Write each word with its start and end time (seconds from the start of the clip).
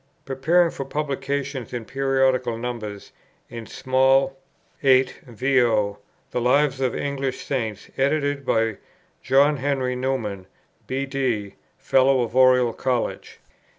_Preparing 0.25 0.73
for 0.73 0.83
Publication, 0.83 1.67
in 1.71 1.85
Periodical 1.85 2.57
Numbers, 2.57 3.11
in 3.51 3.67
small 3.67 4.35
8vo, 4.81 5.97
The 6.31 6.41
Lives 6.41 6.81
of 6.81 6.93
the 6.93 6.99
English 7.03 7.45
Saints, 7.45 7.87
Edited 7.99 8.43
by 8.43 8.55
the 8.61 8.65
Rev. 8.65 8.77
John 9.21 9.57
Henry 9.57 9.95
Newman, 9.95 10.47
B.D., 10.87 11.53
Fellow 11.77 12.21
of 12.23 12.35
Oriel 12.35 12.73
College. 12.73 13.39